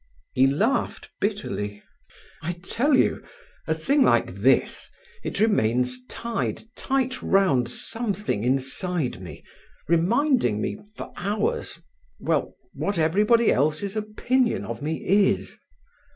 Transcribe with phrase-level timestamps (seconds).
[0.33, 1.83] He laughed bitterly.
[2.41, 9.43] "I tell you—a little thing like this—it remains tied tight round something inside me,
[9.87, 15.59] reminding me for hours—well, what everybody else's opinion of me is."